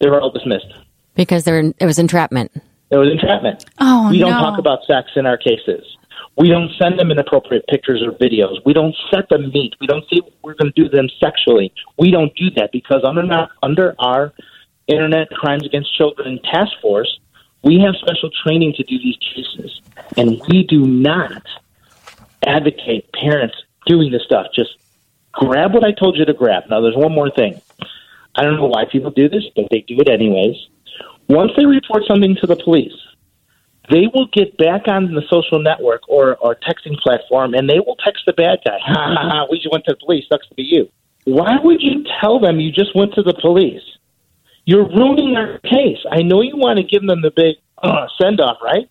[0.00, 0.72] they were all dismissed.
[1.14, 2.50] because there it was entrapment.
[2.90, 3.64] It was entrapment.
[3.80, 4.40] Oh we don't no.
[4.40, 5.84] talk about sex in our cases.
[6.36, 8.56] We don't send them inappropriate pictures or videos.
[8.66, 9.74] We don't set them meet.
[9.80, 11.72] We don't say we're going to do them sexually.
[11.96, 14.32] We don't do that because under not, under our
[14.88, 17.20] Internet Crimes Against Children task force,
[17.62, 19.80] we have special training to do these cases,
[20.16, 21.42] and we do not
[22.44, 23.54] advocate parents
[23.86, 24.70] doing this stuff just
[25.34, 26.64] grab what I told you to grab.
[26.70, 27.60] Now, there's one more thing.
[28.34, 30.56] I don't know why people do this, but they do it anyways.
[31.28, 32.92] Once they report something to the police,
[33.90, 37.96] they will get back on the social network or, or texting platform and they will
[37.96, 38.78] text the bad guy.
[38.84, 40.88] Ha ha ha, we just went to the police, sucks to be you.
[41.24, 43.82] Why would you tell them you just went to the police?
[44.66, 45.98] You're ruining their case.
[46.10, 48.88] I know you want to give them the big uh, send off, right?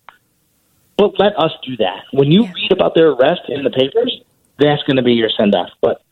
[0.96, 2.04] But let us do that.
[2.12, 4.22] When you read about their arrest in the papers,
[4.58, 5.70] that's going to be your send off.
[5.80, 6.02] But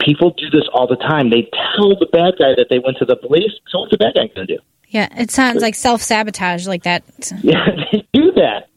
[0.00, 1.30] people do this all the time.
[1.30, 3.52] They tell the bad guy that they went to the police.
[3.68, 4.58] So what's the bad guy going to do?
[4.88, 7.04] Yeah, it sounds like self sabotage, like that.
[7.42, 8.68] Yeah, they do that,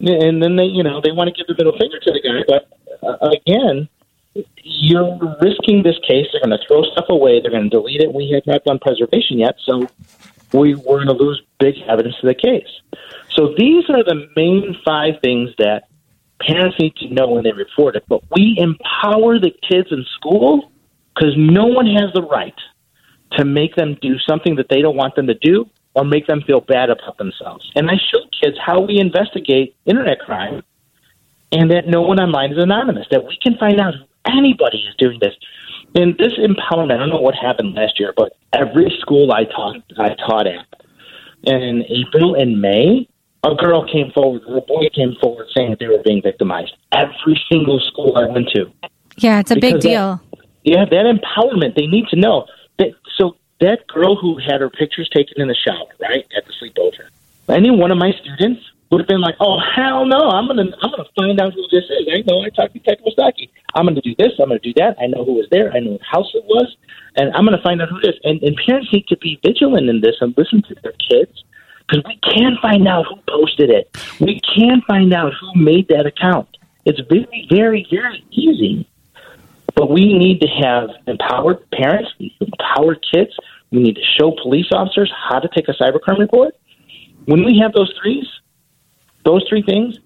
[0.00, 2.44] and then they, you know, they want to give the middle finger to the guy.
[2.48, 3.88] But uh, again,
[4.62, 6.26] you're risking this case.
[6.32, 7.40] They're going to throw stuff away.
[7.40, 8.12] They're going to delete it.
[8.12, 9.86] We have not done preservation yet, so
[10.52, 12.68] we we're going to lose big evidence to the case.
[13.34, 15.88] So these are the main five things that
[16.46, 18.04] parents need to know when they report it.
[18.08, 20.70] But we empower the kids in school
[21.14, 22.54] because no one has the right
[23.32, 26.42] to make them do something that they don't want them to do or make them
[26.46, 27.70] feel bad about themselves.
[27.74, 30.62] And I show kids how we investigate internet crime
[31.52, 34.94] and that no one online is anonymous, that we can find out who anybody is
[34.96, 35.34] doing this.
[35.94, 39.76] And this empowerment, I don't know what happened last year, but every school I taught
[39.96, 40.66] I taught at
[41.44, 43.08] in April and May,
[43.44, 46.72] a girl came forward, or a boy came forward saying that they were being victimized.
[46.92, 48.70] Every single school I went to.
[49.16, 50.20] Yeah, it's a big Because that- deal.
[50.64, 52.46] Yeah, that empowerment, they need to know.
[52.78, 56.52] That, so that girl who had her pictures taken in the shower, right, at the
[56.58, 57.08] sleepover,
[57.54, 60.30] any one of my students would have been like, "Oh hell no!
[60.30, 62.08] I'm gonna I'm gonna find out who this is.
[62.10, 63.50] I know I talked to Detective Wistocki.
[63.74, 64.32] I'm gonna do this.
[64.38, 64.96] I'm gonna do that.
[65.00, 65.70] I know who was there.
[65.72, 66.74] I know what house it was,
[67.16, 69.88] and I'm gonna find out who it is." And, and parents need to be vigilant
[69.90, 71.44] in this and listen to their kids
[71.86, 73.90] because we can find out who posted it.
[74.20, 76.48] We can find out who made that account.
[76.84, 78.88] It's very, very, very easy.
[79.74, 83.32] But we need to have empowered parents, empowered kids.
[83.70, 86.54] We need to show police officers how to take a cybercrime report.
[87.24, 88.26] When we have those threes,
[89.24, 89.98] those three things,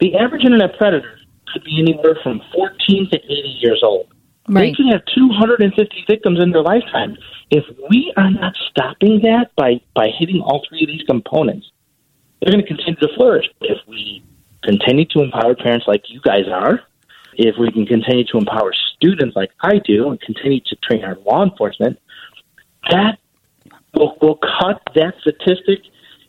[0.00, 1.18] the average internet predator
[1.52, 4.08] could be anywhere from 14 to 80 years old.
[4.48, 4.70] Right.
[4.70, 7.16] They can have 250 victims in their lifetime.
[7.50, 11.70] If we are not stopping that by, by hitting all three of these components,
[12.40, 13.46] they're going to continue to flourish.
[13.62, 14.22] If we
[14.62, 16.80] continue to empower parents like you guys are,
[17.36, 21.16] if we can continue to empower students like I do and continue to train our
[21.26, 21.98] law enforcement,
[22.90, 23.18] that
[23.94, 25.80] will, will cut that statistic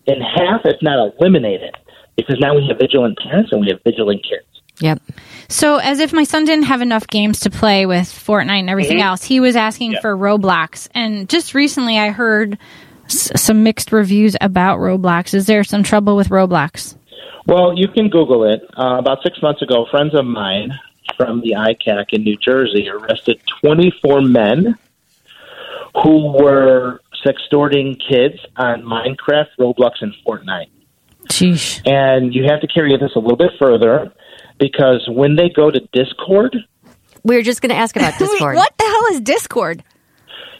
[0.05, 1.75] in half, if not eliminate it.
[2.15, 4.54] Because now we have vigilant parents and we have vigilant kids.
[4.81, 5.01] Yep.
[5.47, 9.01] So, as if my son didn't have enough games to play with Fortnite and everything
[9.01, 10.01] else, he was asking Yeah.
[10.01, 10.89] for Roblox.
[10.93, 12.57] And just recently, I heard
[13.05, 15.33] s- some mixed reviews about Roblox.
[15.33, 16.95] Is there some trouble with Roblox?
[17.47, 18.63] Well, you can Google it.
[18.77, 20.73] Uh, about six months ago, friends of mine
[21.15, 24.75] from the ICAC in New Jersey arrested 24 men
[26.03, 30.67] who were sextorting kids on Minecraft, Roblox, and Fortnite.
[31.29, 31.81] Sheesh.
[31.89, 34.11] And you have to carry this a little bit further
[34.59, 36.55] because when they go to Discord,
[37.23, 38.55] We were just going to ask about Discord.
[38.55, 39.83] What the hell is Discord?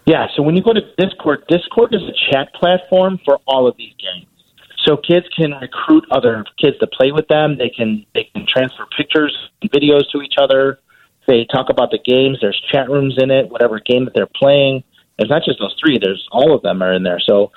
[0.06, 3.76] Yeah, so when you go to Discord, Discord is a chat platform for all of
[3.78, 4.28] these games.
[4.86, 7.58] So kids can recruit other kids to play with them.
[7.58, 10.78] They can they can transfer pictures and videos to each other.
[11.28, 12.38] They talk about the games.
[12.40, 14.84] There's chat rooms in it, whatever game that they're playing.
[15.18, 15.98] It's not just those three.
[15.98, 17.20] There's all of them are in there.
[17.20, 17.52] So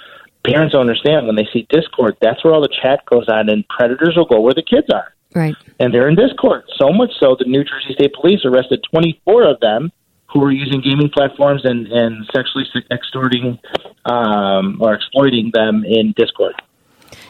[0.47, 2.17] parents don't understand when they see Discord.
[2.23, 5.13] That's where all the chat goes on, and predators will go where the kids are
[5.35, 5.55] Right.
[5.79, 6.65] and they're in Discord.
[6.79, 9.93] So much so, the New Jersey State Police arrested 24 of them
[10.33, 13.59] who were using gaming platforms and, and sexually extorting
[14.05, 16.55] um, or exploiting them in Discord.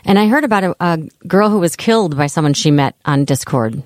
[0.04, 3.24] And I heard about a, a girl who was killed by someone she met on
[3.24, 3.82] Discord.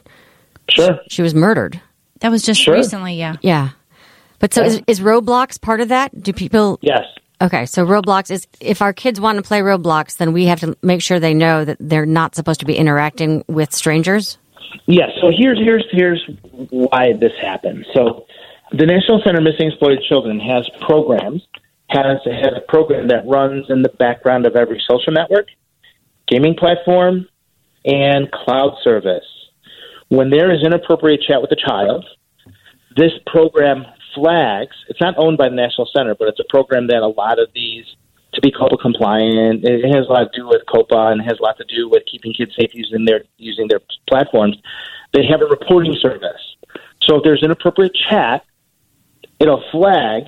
[0.71, 0.99] Sure.
[1.09, 1.81] She was murdered.
[2.21, 2.75] That was just Sure.
[2.75, 3.37] recently, yeah.
[3.43, 3.71] Yeah.
[4.39, 6.23] But so is, is Roblox part of that?
[6.23, 6.79] Do people?
[6.83, 7.05] Yes.
[7.43, 10.77] Okay, so Roblox is if our kids want to play Roblox, then we have to
[10.81, 14.39] make sure they know that they're not supposed to be interacting with strangers.
[14.87, 15.11] Yes.
[15.21, 16.25] So here's here's here's
[16.71, 17.85] why this happened.
[17.95, 18.27] So
[18.71, 21.43] the National Center Missing Exploited Children has programs
[21.89, 25.49] has has a program that runs in the background of every social network,
[26.29, 27.27] gaming platform,
[27.85, 29.27] and cloud service.
[30.11, 32.05] When there is inappropriate chat with a child,
[32.97, 34.77] this program flags.
[34.89, 37.49] It's not owned by the National Center, but it's a program that a lot of
[37.55, 37.85] these
[38.35, 39.65] to be COPPA compliant.
[39.65, 42.03] It has a lot to do with COPPA and has a lot to do with
[42.11, 44.57] keeping kids safe using their using their platforms.
[45.13, 46.41] They have a reporting service.
[47.03, 48.45] So if there's an inappropriate chat,
[49.39, 50.25] it'll flag.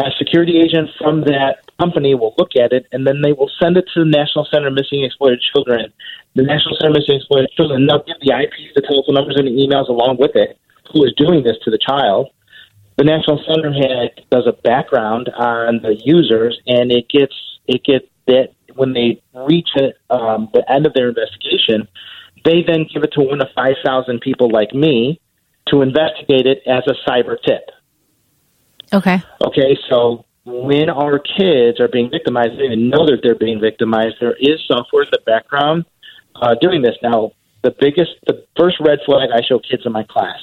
[0.00, 3.76] A security agent from that company will look at it, and then they will send
[3.76, 5.92] it to the National Center of Missing Exploited Children.
[6.36, 9.58] The National Center Missing Exploited Children, they'll give the IPs, the telephone numbers, and the
[9.58, 10.56] emails along with it,
[10.92, 12.30] who is doing this to the child.
[12.98, 17.34] The National Center had does a background on the users, and it gets
[17.66, 21.88] it gets that when they reach it, um, the end of their investigation,
[22.44, 25.20] they then give it to one of five thousand people like me
[25.68, 27.70] to investigate it as a cyber tip.
[28.92, 29.22] Okay.
[29.46, 34.16] Okay, so when our kids are being victimized, they even know that they're being victimized.
[34.18, 35.84] There is software in the background
[36.34, 36.96] uh, doing this.
[37.02, 37.32] Now,
[37.62, 40.38] the biggest, the first red flag I show kids in my class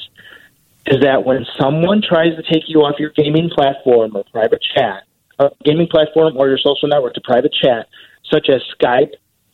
[0.88, 5.04] is that when someone tries to take you off your gaming platform or private chat,
[5.39, 7.88] uh, gaming platform or your social network to private chat,
[8.32, 9.12] such as Skype,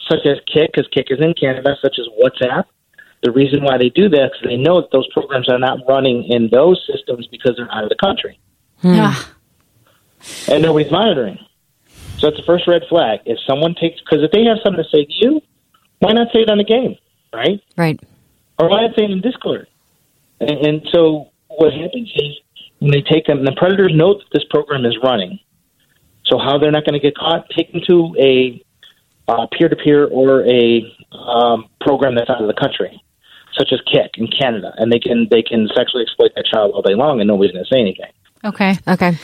[0.09, 2.65] such as Kik, because Kik is in Canada, such as WhatsApp.
[3.23, 6.25] The reason why they do that is they know that those programs are not running
[6.29, 8.39] in those systems because they're out of the country
[8.83, 9.33] Ah,
[10.49, 11.37] and nobody's monitoring.
[12.17, 13.19] So that's the first red flag.
[13.25, 15.41] If someone takes, because if they have something to say to you,
[15.99, 16.95] why not say it on the game,
[17.33, 17.61] right?
[17.77, 17.99] Right.
[18.57, 19.67] Or why not say it in Discord?
[20.41, 22.39] And, and so what happens is
[22.79, 25.39] when they take them, the predators know that this program is running.
[26.25, 27.45] So how they're not going to get caught?
[27.55, 28.63] Take them to a
[29.27, 33.01] uh, peer-to-peer or a um, program that's out of the country,
[33.57, 36.81] such as Kik in Canada, and they can they can sexually exploit that child all
[36.81, 38.11] day long, and nobody's going to say anything.
[38.43, 38.77] okay.
[38.87, 39.17] Okay.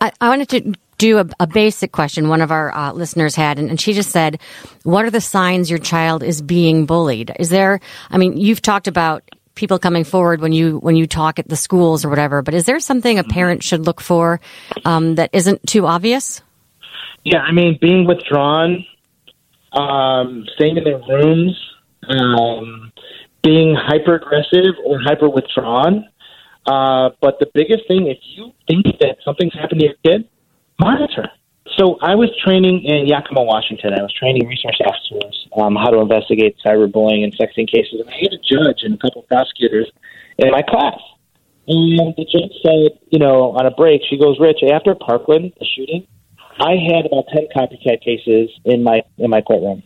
[0.00, 3.58] I, I wanted to do a, a basic question one of our uh, listeners had,
[3.58, 4.40] and, and she just said,
[4.82, 7.32] What are the signs your child is being bullied?
[7.38, 9.22] Is there, I mean, you've talked about
[9.54, 12.64] people coming forward when you when you talk at the schools or whatever but is
[12.66, 14.40] there something a parent should look for
[14.84, 16.42] um, that isn't too obvious
[17.24, 18.84] Yeah, I mean, being withdrawn,
[19.72, 21.58] um, staying in their rooms,
[22.06, 22.92] um,
[23.42, 26.06] being hyper aggressive or hyper withdrawn.
[26.66, 30.28] Uh, but the biggest thing, if you think that something's happened to your kid,
[30.78, 31.30] monitor.
[31.76, 33.94] So I was training in Yakima, Washington.
[33.94, 38.00] I was training resource officers um, how to investigate cyberbullying and sexting cases.
[38.00, 39.90] And I had a judge and a couple of prosecutors
[40.38, 41.00] in my class.
[41.66, 45.64] And the judge said, you know, on a break, she goes, Rich, after Parkland, the
[45.64, 46.06] shooting,
[46.60, 49.82] I had about ten copycat cases in my in my courtroom.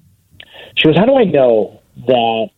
[0.77, 2.51] She goes, How do I know that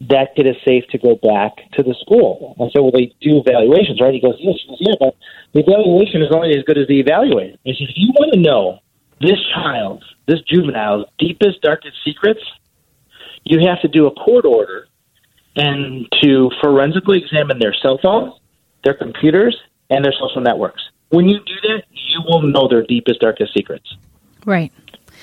[0.00, 2.54] that kid is safe to go back to the school?
[2.60, 4.12] I said, Well, they do evaluations, right?
[4.14, 4.56] He goes, Yes.
[4.78, 5.16] Yeah, but
[5.52, 7.54] the evaluation is only as good as the evaluator.
[7.66, 8.80] I said, If you want to know
[9.20, 12.40] this child's, this juvenile's deepest, darkest secrets,
[13.44, 14.88] you have to do a court order
[15.54, 18.34] and to forensically examine their cell phones,
[18.84, 19.56] their computers,
[19.88, 20.82] and their social networks.
[21.08, 23.96] When you do that, you will know their deepest, darkest secrets.
[24.44, 24.72] Right.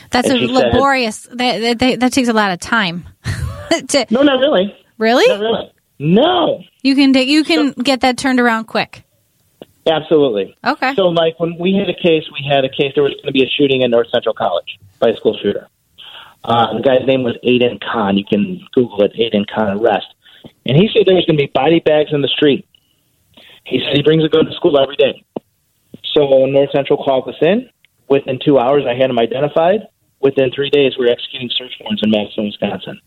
[0.10, 1.24] That's And a said- laborious.
[1.32, 3.06] That, that, that, that takes a lot of time.
[3.88, 4.76] to, No, not really.
[4.98, 5.28] really?
[5.28, 5.72] Not really.
[6.00, 9.04] No, You can take, you can get that turned around quick.
[9.88, 10.56] absolutely.
[10.66, 10.94] Okay.
[10.96, 12.92] So, like when we had a case, we had a case.
[12.96, 15.68] There was going to be a shooting in North Central College by a school shooter.
[16.44, 18.18] Uh, the guy's name was Aiden Khan.
[18.18, 20.08] You can Google it, Aiden Khan arrest.
[20.66, 22.68] And he said there was going to be body bags in the street.
[23.66, 25.24] He said he brings a gun to school every day.
[26.14, 27.70] So North Central called us in.
[28.10, 29.88] Within two hours, I had him identified.
[30.20, 33.00] Within three days, we were executing search warrants in Madison, Wisconsin.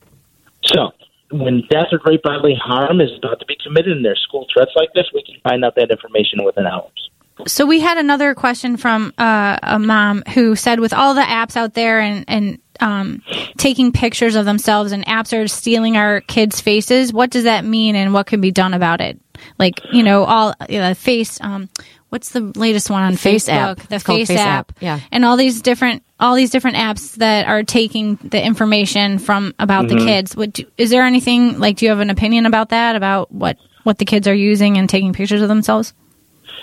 [0.66, 0.92] So
[1.30, 4.72] when death or great bodily harm is about to be committed and there's school threats
[4.76, 7.10] like this, we can find out that information within hours.
[7.46, 11.56] So we had another question from uh, a mom who said, with all the apps
[11.56, 13.22] out there and and um,
[13.58, 17.94] taking pictures of themselves and apps are stealing our kids' faces, what does that mean
[17.94, 19.20] and what can be done about it?
[19.58, 21.38] Like you know, all uh, face.
[21.42, 21.68] Um,
[22.10, 23.80] what's the latest one on Face Facebook?
[23.80, 23.88] app.
[23.88, 24.70] The It's Face, Face app.
[24.70, 25.00] app, yeah.
[25.10, 29.88] and all these different all these different apps that are taking the information from about
[29.88, 30.34] the kids.
[30.34, 31.76] What do, is there anything like?
[31.76, 32.96] Do you have an opinion about that?
[32.96, 35.94] About what what the kids are using and taking pictures of themselves?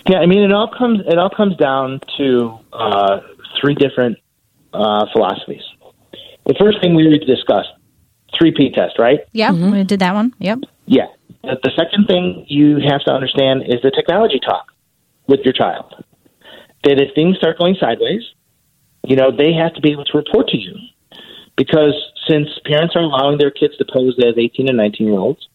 [0.08, 3.20] Yeah, I mean, it all comes it all comes down to uh,
[3.62, 4.18] three different
[4.74, 5.62] uh, philosophies.
[6.46, 7.70] The first thing we discussed,
[8.38, 9.20] three P test, right?
[9.32, 10.34] Yep, we did that one.
[10.40, 10.60] Yep.
[10.88, 11.08] Yeah.
[11.44, 14.73] The, the second thing you have to understand is the technology talk
[15.28, 15.94] with your child.
[16.84, 18.24] That if things start going sideways,
[19.06, 20.76] you know, they have to be able to report to you.
[21.56, 21.94] Because
[22.28, 25.48] since parents are allowing their kids to pose as 18 and 19 year olds,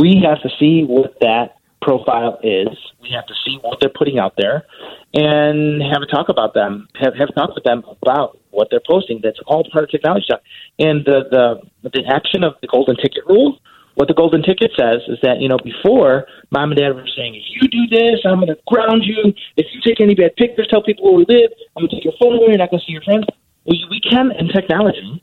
[0.00, 2.68] we have to see what that profile is.
[3.00, 4.64] We have to see what they're putting out there
[5.12, 9.20] and have a talk about them, have, have talk with them about what they're posting.
[9.22, 10.40] That's all part of technology talk.
[10.78, 13.60] And the, the, the action of the golden ticket rule,
[13.94, 17.34] what the golden ticket says is that, you know, before mom and dad were saying,
[17.34, 19.32] if you do this, I'm going to ground you.
[19.56, 22.04] If you take any bad pictures, tell people where we live, I'm going to take
[22.04, 23.26] your phone away, you're not going to see your friends.
[23.66, 25.22] We, we can, in technology,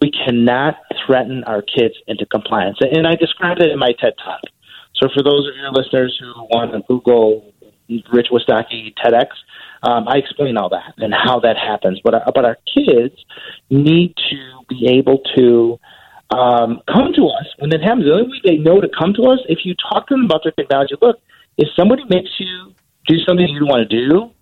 [0.00, 2.78] we cannot threaten our kids into compliance.
[2.80, 4.40] And I described it in my TED Talk.
[4.94, 7.52] So for those of your listeners who want to Google
[8.12, 9.26] Rich Wistocki TEDx,
[9.82, 12.00] um, I explain all that and how that happens.
[12.04, 13.14] But our, but our kids
[13.68, 15.78] need to be able to
[16.32, 18.04] um, come to us when it happens.
[18.08, 20.42] The only way they know to come to us if you talk to them about
[20.44, 20.94] their technology.
[21.00, 21.20] Look,
[21.58, 22.74] if somebody makes you
[23.06, 24.32] do something you don't want to do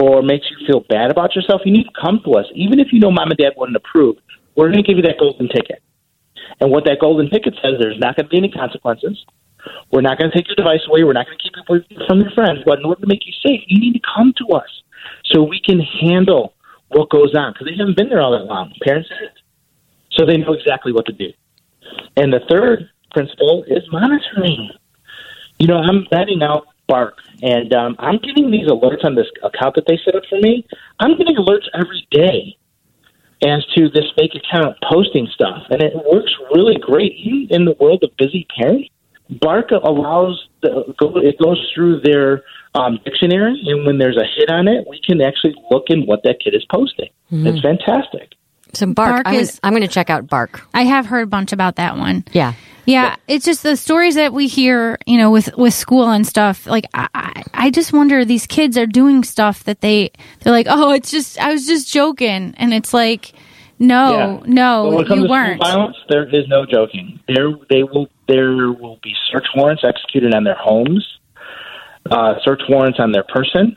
[0.00, 2.46] or makes you feel bad about yourself, you need to come to us.
[2.54, 4.16] Even if you know mom and dad wouldn't approve,
[4.56, 5.82] we're going to give you that golden ticket.
[6.60, 9.20] And what that golden ticket says, there's not going to be any consequences.
[9.92, 11.04] We're not going to take your device away.
[11.04, 12.60] We're not going to keep you from your friends.
[12.64, 14.70] But in order to make you safe, you need to come to us
[15.26, 16.54] so we can handle
[16.88, 18.72] what goes on because they haven't been there all that long.
[18.82, 19.08] Parents
[20.18, 21.28] so they know exactly what to do.
[22.16, 24.70] And the third principle is monitoring.
[25.58, 29.74] You know, I'm betting out Bark, and um, I'm getting these alerts on this account
[29.76, 30.66] that they set up for me.
[31.00, 32.56] I'm getting alerts every day
[33.46, 37.12] as to this fake account posting stuff, and it works really great.
[37.12, 38.88] Even in the world of busy parents,
[39.30, 42.42] Bark allows the, it goes through their
[42.74, 46.22] um, dictionary, and when there's a hit on it, we can actually look in what
[46.24, 47.10] that kid is posting.
[47.46, 48.32] It's fantastic.
[48.74, 50.62] So Bark, Bark I'm, gonna, is- I'm going to check out Bark.
[50.74, 52.24] I have heard a bunch about that one.
[52.32, 52.54] Yeah.
[52.86, 56.66] Yeah, it's just the stories that we hear, you know, with with school and stuff.
[56.66, 60.10] Like, I, I I just wonder these kids are doing stuff that they
[60.40, 63.34] they're like, oh, it's just I was just joking, and it's like,
[63.78, 64.42] no, Yeah.
[64.46, 65.60] No, But when it comes you to weren't.
[65.62, 67.20] violence, there is no joking.
[67.28, 68.08] There, they will.
[68.26, 71.06] There will be search warrants executed on their homes,
[72.10, 73.76] uh, search warrants on their person,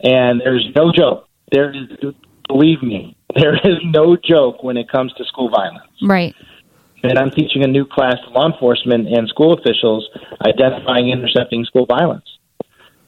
[0.00, 1.26] and there's no joke.
[1.50, 2.14] There is,
[2.46, 5.90] believe me, there is no joke when it comes to school violence.
[6.02, 6.34] Right.
[7.02, 10.08] And I'm teaching a new class to law enforcement and school officials
[10.46, 12.24] identifying and intercepting school violence.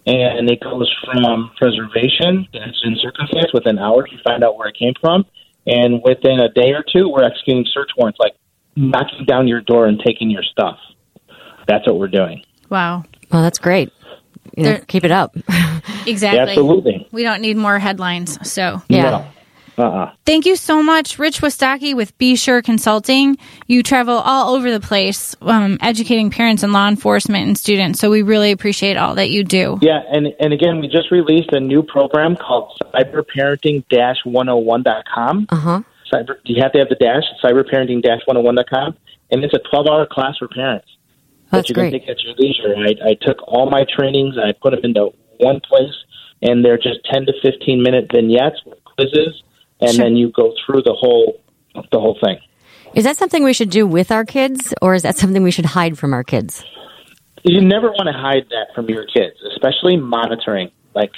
[0.07, 4.77] And it goes from preservation, that's in circumstance, within hours you find out where it
[4.79, 5.25] came from.
[5.67, 8.35] And within a day or two, we're executing search warrants, like
[8.77, 10.79] knocking down your door and taking your stuff.
[11.67, 12.45] That's what we're doing.
[12.71, 13.05] Wow.
[13.33, 13.93] Well, that's great.
[14.57, 15.37] You know, keep it up.
[16.09, 16.39] Exactly.
[16.41, 17.09] Absolutely.
[17.11, 18.39] We don't need more headlines.
[18.49, 19.11] So Yeah.
[19.11, 19.27] No.
[19.79, 20.11] Uh-uh.
[20.25, 23.37] Thank you so much, Rich Wistocki with Be Sure Consulting.
[23.67, 28.01] You travel all over the place, um, educating parents and law enforcement and students.
[28.01, 29.79] So we really appreciate all that you do.
[29.83, 35.47] Yeah, and, and again, we just released a new program called cyberparenting-101.com.
[35.49, 35.83] Uh huh.
[36.13, 38.97] Cyber, you have to have the dash, cyberparenting-101.com,
[39.31, 40.87] and it's a 12-hour class for parents.
[41.51, 41.91] That's that you great.
[41.91, 42.75] can take at your leisure.
[42.77, 45.93] I, I took all my trainings, I put them into one place,
[46.43, 49.43] and they're just 10 to 15 minute vignettes with quizzes,
[49.81, 50.05] and Sure.
[50.05, 51.41] then you go through the whole
[51.93, 52.39] the whole thing.
[52.95, 55.67] Is that something we should do with our kids, or is that something we should
[55.67, 56.65] hide from our kids?
[57.43, 60.71] You never want to hide that from your kids, especially monitoring.
[60.95, 61.13] Like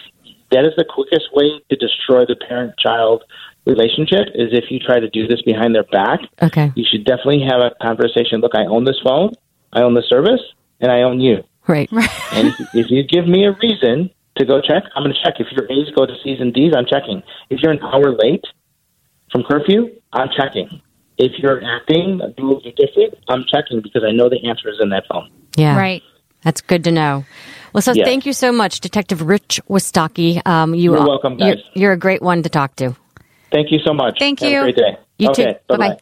[0.50, 3.22] that is the quickest way to destroy the parent-child
[3.66, 6.20] relationship is if you try to do this behind their back.
[6.42, 6.72] Okay.
[6.74, 8.40] You should definitely have a conversation.
[8.40, 9.32] Look, I own this phone,
[9.72, 10.40] I own the service,
[10.80, 11.44] and I own you.
[11.66, 11.88] Right.
[11.92, 12.10] Right.
[12.32, 15.34] And if you give me a reason to go check, I'm going to check.
[15.38, 17.22] If your A's go to C's and D's, I'm checking.
[17.50, 18.44] If you're an hour late
[19.30, 20.80] from curfew, I'm checking.
[21.18, 24.76] If you're acting a little bit different, I'm checking because I know the answer is
[24.80, 25.30] in that phone.
[25.56, 25.76] Yeah.
[25.76, 26.02] Right.
[26.42, 27.24] That's good to know.
[27.72, 28.04] Well, so Yeah.
[28.04, 30.40] thank you so much, Detective Rich Wistocki.
[30.46, 32.94] Um, you You're are- welcome, You're, you're a great one to talk to.
[33.50, 34.16] Thank you so much.
[34.18, 34.58] Thank Have you.
[34.60, 34.98] a great day.
[35.18, 35.88] You okay, Bye-bye.
[35.88, 35.98] bye-bye.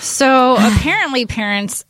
[0.00, 1.84] So apparently, parents,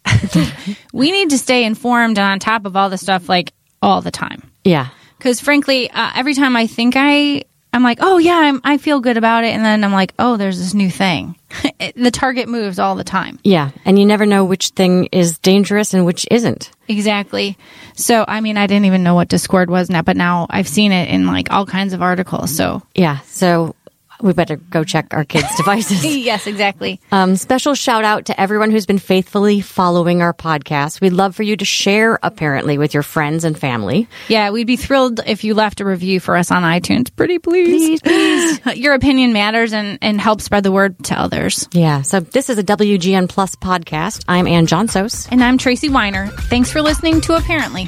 [0.92, 4.10] we need to stay informed and on top of all the stuff like all the
[4.10, 4.50] time.
[4.64, 4.88] Yeah.
[5.23, 8.99] Because frankly, uh, every time I think I, I'm like, oh yeah, I'm, I feel
[8.99, 11.37] good about it, and then I'm like, oh, there's this new thing.
[11.95, 13.39] The target moves all the time.
[13.45, 13.70] Yeah.
[13.85, 16.70] And you never know which thing is dangerous and which isn't.
[16.89, 17.59] Exactly.
[17.95, 20.93] So I mean, I didn't even know what Discord was now, but now I've seen
[20.93, 22.55] it in like all kinds of articles.
[22.57, 23.18] So Yeah.
[23.27, 23.75] So
[24.23, 26.05] we better go check our kids' devices.
[26.05, 27.01] yes, exactly.
[27.11, 31.01] Um, special shout out to everyone who's been faithfully following our podcast.
[31.01, 34.09] We'd love for you to share, apparently, with your friends and family.
[34.29, 37.14] Yeah, we'd be thrilled if you left a review for us on iTunes.
[37.14, 38.01] Pretty please.
[38.01, 38.77] Please, please.
[38.83, 41.68] Your opinion matters and, and helps spread the word to others.
[41.73, 42.03] Yeah.
[42.03, 44.25] So this is a WGN Plus podcast.
[44.29, 45.29] I'm Anne Johnsos.
[45.31, 46.29] And I'm Tracy Weiner.
[46.29, 47.85] Thanks for listening to uh-PARENT-ly.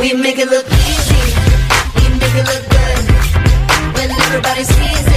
[0.00, 1.14] We make it look easy.
[1.96, 2.73] We make it look
[4.62, 5.13] sees it.